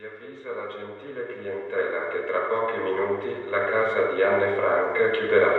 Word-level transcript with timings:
Si 0.00 0.06
avvisa 0.06 0.48
la 0.56 0.66
gentile 0.66 1.26
clientela 1.26 2.08
che 2.08 2.24
tra 2.24 2.38
pochi 2.48 2.78
minuti 2.80 3.50
la 3.50 3.66
casa 3.66 4.14
di 4.14 4.22
Anne 4.22 4.56
Frank 4.56 5.10
chiuderà. 5.10 5.52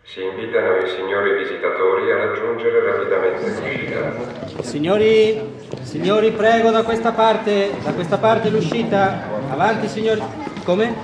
Si 0.00 0.22
invitano 0.22 0.76
i 0.78 0.88
signori 0.88 1.34
visitatori 1.36 2.10
a 2.12 2.16
raggiungere 2.16 2.80
rapidamente 2.80 3.50
l'uscita. 3.50 4.62
Signori, 4.62 5.38
signori, 5.82 6.30
prego 6.30 6.70
da 6.70 6.82
questa 6.82 7.12
parte, 7.12 7.72
da 7.82 7.92
questa 7.92 8.16
parte 8.16 8.48
l'uscita. 8.48 9.28
Avanti, 9.50 9.86
signori. 9.86 10.22
Come? 10.64 10.94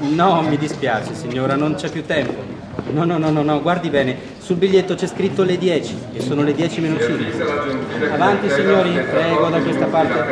No, 0.00 0.42
mi 0.42 0.58
dispiace, 0.58 1.14
signora, 1.14 1.54
non 1.54 1.74
c'è 1.74 1.88
più 1.88 2.04
tempo. 2.04 2.53
No, 2.92 3.04
no, 3.04 3.18
no, 3.18 3.30
no, 3.30 3.42
no, 3.42 3.60
guardi 3.62 3.88
bene. 3.90 4.16
Sul 4.38 4.56
biglietto 4.56 4.94
c'è 4.94 5.06
scritto 5.06 5.42
le 5.42 5.56
10 5.58 5.96
e 6.14 6.20
sono 6.20 6.42
le 6.42 6.52
10 6.54 6.80
meno 6.80 6.96
Si 6.98 7.04
5. 7.06 7.24
avvisa 7.26 7.44
la 7.44 7.62
gentile 7.66 8.12
Avanti, 8.12 8.50
signori, 8.50 8.90
prego 9.10 9.48
da 9.48 9.60
questa 9.60 9.86
parte. 9.86 10.24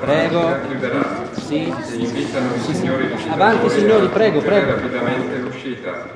Prego. 0.00 0.56
Sì, 1.34 1.72
Sì, 1.82 2.06
sì. 2.06 2.12
visitatori 2.12 3.10
Avanti, 3.28 3.70
signori, 3.70 4.06
prego, 4.08 4.40
prego. 4.40 4.70
rapidamente 4.72 5.36
l'uscita. 5.38 6.10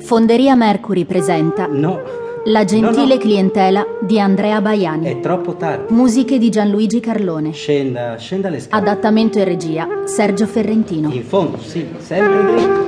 Fonderia 0.00 0.54
Mercury 0.54 1.04
presenta 1.04 1.66
no, 1.66 2.00
La 2.44 2.64
gentile 2.64 3.06
No, 3.06 3.14
no. 3.14 3.18
clientela 3.18 3.86
di 4.00 4.18
Andrea 4.20 4.60
Baiani. 4.60 5.06
è 5.06 5.20
troppo 5.20 5.54
tardi. 5.56 5.92
Musiche 5.92 6.38
di 6.38 6.48
Gianluigi 6.50 7.00
Carlone. 7.00 7.52
Scenda, 7.52 8.16
scenda 8.16 8.48
le 8.48 8.60
scale. 8.60 8.82
Adattamento 8.82 9.38
e 9.38 9.44
regia 9.44 9.86
Sergio 10.04 10.46
Ferrentino. 10.46 11.10
In 11.12 11.24
fondo, 11.24 11.58
sì, 11.58 11.86
sempre 11.98 12.42
dritto. 12.44 12.86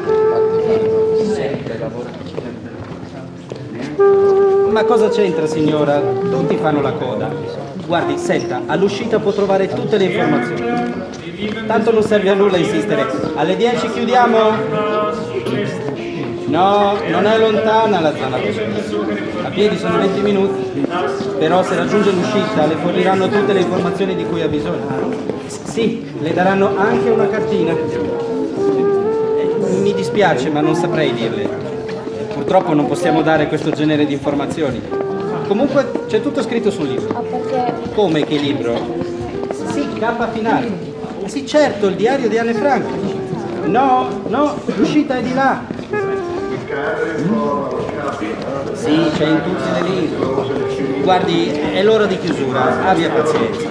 Sempre 1.34 1.78
lavoro. 1.78 2.08
Ma 4.70 4.84
cosa 4.84 5.08
c'entra, 5.08 5.46
signora? 5.46 6.00
Tutti 6.00 6.56
fanno 6.56 6.80
la 6.80 6.92
coda. 6.92 7.28
Guardi, 7.86 8.16
senta, 8.18 8.62
all'uscita 8.66 9.18
può 9.18 9.32
trovare 9.32 9.68
tutte 9.68 9.96
le 9.98 10.04
informazioni. 10.04 10.68
Tanto 11.66 11.92
non 11.92 12.02
serve 12.02 12.30
a 12.30 12.34
nulla 12.34 12.56
insistere. 12.56 13.04
Alle 13.34 13.56
10 13.56 13.90
chiudiamo? 13.90 14.38
No, 16.50 16.98
non 17.08 17.26
è 17.26 17.38
lontana 17.38 18.00
la 18.00 18.12
zona 18.12 18.36
A 19.44 19.50
piedi 19.50 19.78
sono 19.78 19.98
20 19.98 20.20
minuti. 20.20 20.84
Però 21.38 21.62
se 21.62 21.76
raggiunge 21.76 22.10
l'uscita 22.10 22.66
le 22.66 22.74
forniranno 22.74 23.28
tutte 23.28 23.52
le 23.52 23.60
informazioni 23.60 24.16
di 24.16 24.24
cui 24.26 24.42
ha 24.42 24.48
bisogno. 24.48 25.14
Sì, 25.46 26.04
le 26.18 26.34
daranno 26.34 26.76
anche 26.76 27.08
una 27.08 27.28
cartina. 27.28 27.72
Mi 29.80 29.94
dispiace, 29.94 30.50
ma 30.50 30.60
non 30.60 30.74
saprei 30.74 31.14
dirle. 31.14 31.48
Purtroppo 32.34 32.74
non 32.74 32.88
possiamo 32.88 33.22
dare 33.22 33.46
questo 33.46 33.70
genere 33.70 34.04
di 34.04 34.14
informazioni. 34.14 34.82
Comunque 35.46 35.88
c'è 36.08 36.20
tutto 36.20 36.42
scritto 36.42 36.72
sul 36.72 36.88
libro. 36.88 37.24
Come 37.94 38.24
che 38.24 38.36
libro? 38.36 38.74
Sì, 39.70 39.86
K 39.94 40.30
finale. 40.32 40.68
Sì, 41.26 41.46
certo, 41.46 41.86
il 41.86 41.94
diario 41.94 42.28
di 42.28 42.38
Anne 42.38 42.54
Frank. 42.54 42.86
No, 43.66 44.08
no, 44.26 44.56
l'uscita 44.74 45.16
è 45.16 45.22
di 45.22 45.32
là. 45.32 45.78
Sì, 48.74 49.10
c'è 49.16 49.26
in 49.26 49.42
tutte 49.42 49.80
le 49.80 49.88
lingue. 49.88 51.02
Guardi, 51.02 51.50
è 51.74 51.82
l'ora 51.82 52.06
di 52.06 52.16
chiusura, 52.18 52.88
abbia 52.88 53.10
pazienza. 53.10 53.68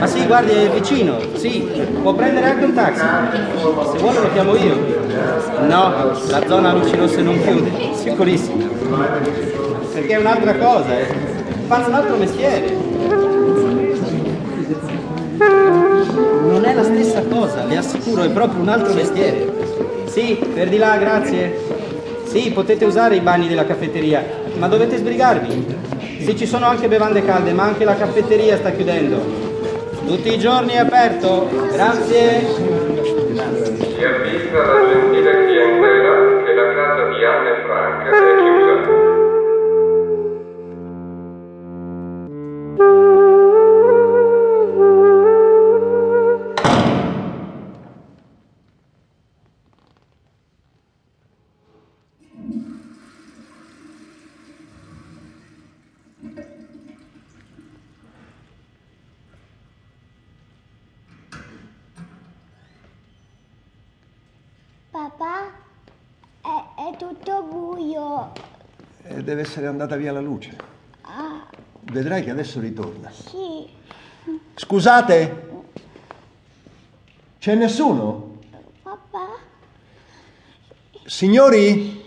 Ma 0.00 0.06
sì, 0.06 0.26
guardi, 0.26 0.50
è 0.50 0.70
vicino, 0.70 1.18
sì, 1.34 1.68
può 2.02 2.14
prendere 2.14 2.46
anche 2.46 2.64
un 2.64 2.74
taxi. 2.74 3.00
Se 3.00 3.98
vuole 3.98 4.20
lo 4.20 4.32
chiamo 4.32 4.56
io. 4.56 4.76
No, 5.66 6.12
la 6.28 6.42
zona 6.46 6.72
luci 6.72 6.96
rosse 6.96 7.22
non 7.22 7.40
chiude, 7.40 7.70
sicurissimo. 7.94 8.64
Perché 9.92 10.14
è 10.14 10.18
un'altra 10.18 10.54
cosa, 10.56 10.98
eh. 10.98 11.06
Fanno 11.66 11.86
un 11.86 11.94
altro 11.94 12.16
mestiere. 12.16 12.76
Non 16.48 16.64
è 16.64 16.74
la 16.74 16.84
stessa 16.84 17.22
cosa, 17.22 17.64
le 17.64 17.76
assicuro, 17.76 18.22
è 18.22 18.30
proprio 18.30 18.60
un 18.60 18.68
altro 18.68 18.92
mestiere. 18.94 19.52
Sì, 20.06 20.38
per 20.54 20.68
di 20.68 20.78
là, 20.78 20.96
grazie. 20.96 21.67
Sì, 22.28 22.50
potete 22.50 22.84
usare 22.84 23.16
i 23.16 23.20
bagni 23.20 23.48
della 23.48 23.64
caffetteria, 23.64 24.22
ma 24.58 24.68
dovete 24.68 24.98
sbrigarvi. 24.98 25.64
Sì, 26.20 26.36
ci 26.36 26.44
sono 26.44 26.66
anche 26.66 26.86
bevande 26.86 27.24
calde, 27.24 27.52
ma 27.52 27.62
anche 27.62 27.84
la 27.84 27.96
caffetteria 27.96 28.58
sta 28.58 28.70
chiudendo. 28.70 29.18
Tutti 30.06 30.34
i 30.34 30.38
giorni 30.38 30.72
è 30.72 30.78
aperto. 30.78 31.48
Grazie. 31.72 32.46
Si 33.80 35.47
Papà, 64.98 65.52
è, 66.40 66.90
è 66.90 66.96
tutto 66.96 67.42
buio. 67.44 68.32
E 69.04 69.22
deve 69.22 69.42
essere 69.42 69.68
andata 69.68 69.94
via 69.94 70.10
la 70.10 70.18
luce. 70.20 70.56
Ah, 71.02 71.46
Vedrai 71.82 72.24
che 72.24 72.30
adesso 72.30 72.58
ritorna. 72.58 73.08
sì. 73.12 73.64
Scusate? 74.56 75.62
C'è 77.38 77.54
nessuno? 77.54 78.38
Papà, 78.82 79.36
Signori? 81.04 82.04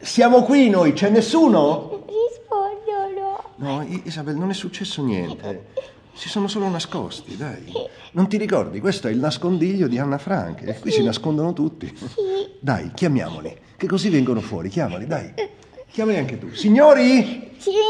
Siamo 0.00 0.42
qui 0.42 0.70
noi, 0.70 0.92
c'è 0.92 1.08
nessuno? 1.08 2.04
rispondono. 2.08 3.44
No, 3.58 3.82
Isabel, 4.02 4.34
non 4.34 4.50
è 4.50 4.54
successo 4.54 5.04
niente. 5.04 5.68
Si 6.12 6.28
sono 6.28 6.48
solo 6.48 6.68
nascosti, 6.68 7.36
dai. 7.36 7.72
Non 8.12 8.28
ti 8.28 8.36
ricordi? 8.36 8.80
Questo 8.80 9.08
è 9.08 9.10
il 9.10 9.18
nascondiglio 9.18 9.88
di 9.88 9.98
Anna 9.98 10.18
Frank. 10.18 10.62
E 10.66 10.78
qui 10.78 10.90
si 10.90 11.02
nascondono 11.02 11.52
tutti. 11.52 11.92
Dai, 12.60 12.90
chiamiamoli, 12.94 13.56
che 13.76 13.86
così 13.86 14.10
vengono 14.10 14.40
fuori. 14.40 14.68
Chiamali, 14.68 15.06
dai. 15.06 15.32
Chiamali 15.90 16.18
anche 16.18 16.38
tu. 16.38 16.52
Signori? 16.54 17.54
Signori, 17.58 17.88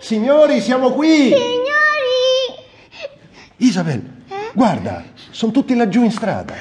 Signori, 0.00 0.60
siamo 0.60 0.90
qui! 0.92 1.28
signori. 1.28 1.72
Isabel, 3.56 4.02
guarda, 4.52 5.04
sono 5.30 5.52
tutti 5.52 5.74
laggiù 5.74 6.02
in 6.02 6.10
strada. 6.10 6.54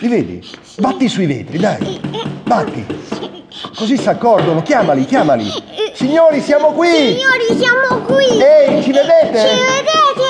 Li 0.00 0.08
vedi? 0.08 0.42
Batti 0.78 1.08
sui 1.08 1.26
vetri, 1.26 1.58
dai. 1.58 2.00
Batti. 2.44 2.86
Così 3.76 3.98
si 3.98 4.08
accordano. 4.08 4.62
Chiamali, 4.62 5.04
chiamali. 5.04 5.50
Signori, 5.94 6.40
siamo 6.40 6.72
qui! 6.72 6.88
Signori, 6.88 7.58
siamo 7.58 7.98
qui. 8.04 8.24
Ehi, 8.40 8.82
ci 8.82 8.92
vedete? 8.92 9.38
Ci 9.38 9.56
vedete? 9.56 10.25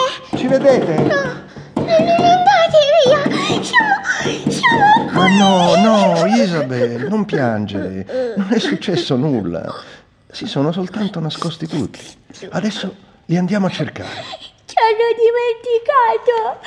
Ci 0.47 0.53
vedete? 0.53 0.95
Non 0.95 1.89
andate 1.89 2.79
via. 3.05 3.63
Siamo, 3.63 4.49
siamo 4.49 5.11
Ma 5.11 5.27
no, 5.27 5.75
no, 5.75 6.27
Isabel, 6.27 7.09
non 7.09 7.25
piangere. 7.25 8.35
Non 8.37 8.47
è 8.53 8.61
successo 8.61 9.17
nulla. 9.17 9.75
Si 10.31 10.47
sono 10.47 10.71
soltanto 10.71 11.19
nascosti 11.19 11.67
tutti. 11.67 11.99
Adesso 12.51 12.95
li 13.25 13.37
andiamo 13.37 13.67
a 13.67 13.71
cercare. 13.71 14.23
Ci 14.67 14.77
hanno 14.79 15.09
dimenticato. 15.19 16.61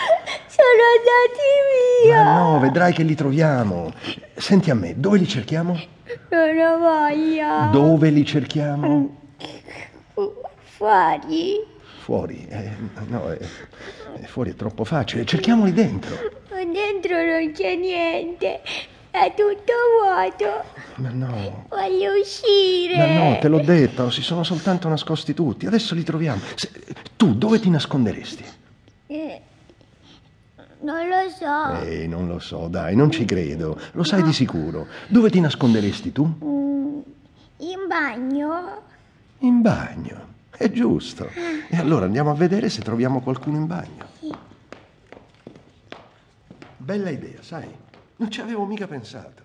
Sono 0.48 0.84
andati 0.98 2.04
via. 2.04 2.24
Ma 2.24 2.34
no, 2.34 2.60
vedrai 2.60 2.92
che 2.92 3.04
li 3.04 3.16
troviamo. 3.16 3.94
Senti 4.36 4.72
a 4.72 4.76
me, 4.76 4.96
dove 4.98 5.20
li 5.20 5.28
cerchiamo? 5.28 5.80
Non 6.32 6.58
ho 6.58 6.78
voglia. 6.80 7.70
Dove 7.72 8.10
li 8.10 8.26
cerchiamo? 8.26 9.16
Fuori. 10.76 11.78
Fuori. 12.10 12.44
Eh, 12.50 12.72
no, 13.06 13.32
eh, 13.32 13.38
eh, 14.20 14.26
fuori 14.26 14.50
è 14.50 14.56
troppo 14.56 14.84
facile. 14.84 15.28
Cerchiamoli 15.28 15.72
dentro. 15.74 16.16
Ma 16.50 16.58
dentro 16.66 17.16
non 17.24 17.52
c'è 17.54 17.76
niente. 17.76 18.62
È 19.12 19.32
tutto 19.36 19.74
vuoto. 20.02 20.64
Ma 20.96 21.10
no. 21.10 21.66
Voglio 21.70 22.14
uscire. 22.20 22.98
Ma 22.98 23.06
no, 23.30 23.38
te 23.38 23.48
l'ho 23.48 23.60
detto, 23.60 24.10
si 24.10 24.24
sono 24.24 24.44
soltanto 24.44 24.88
nascosti 24.88 25.36
tutti. 25.36 25.68
Adesso 25.68 25.94
li 25.94 26.02
troviamo. 26.02 26.42
Se- 26.56 26.72
tu 27.16 27.36
dove 27.36 27.60
ti 27.60 27.70
nasconderesti? 27.70 28.44
Eh, 29.06 29.42
non 30.82 31.08
lo 31.08 31.30
so. 31.30 31.80
Eh, 31.86 32.08
non 32.08 32.28
lo 32.28 32.40
so, 32.40 32.66
dai, 32.70 32.96
non 32.96 33.12
ci 33.12 33.24
credo. 33.26 33.80
Lo 33.92 34.04
sai 34.04 34.24
di 34.24 34.34
sicuro. 34.34 34.88
Dove 35.10 35.30
ti 35.30 35.40
nasconderesti 35.40 36.12
tu? 36.12 36.26
Mm, 36.44 37.00
In 37.58 37.86
bagno? 37.88 38.82
In 39.42 39.62
bagno. 39.62 40.26
È 40.60 40.70
giusto. 40.72 41.30
E 41.70 41.78
allora 41.78 42.04
andiamo 42.04 42.32
a 42.32 42.34
vedere 42.34 42.68
se 42.68 42.82
troviamo 42.82 43.22
qualcuno 43.22 43.56
in 43.56 43.66
bagno. 43.66 44.06
Bella 46.76 47.10
idea, 47.10 47.42
sai? 47.42 47.74
Non 48.18 48.30
ci 48.30 48.42
avevo 48.42 48.66
mica 48.66 48.86
pensato. 48.86 49.44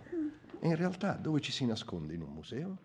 E 0.58 0.66
in 0.66 0.74
realtà 0.74 1.12
dove 1.12 1.40
ci 1.40 1.52
si 1.52 1.66
nasconde 1.66 2.14
in 2.14 2.22
un 2.22 2.32
museo? 2.32 2.78